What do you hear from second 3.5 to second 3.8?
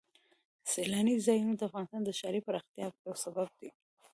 دی.